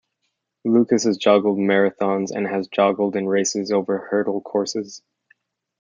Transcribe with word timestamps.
Lucas 0.65 1.03
has 1.03 1.15
joggled 1.19 1.59
marathons, 1.59 2.31
and 2.31 2.47
has 2.47 2.67
joggled 2.67 3.15
in 3.15 3.27
races 3.27 3.71
over 3.71 4.07
hurdle 4.09 4.41
courses. 4.41 5.03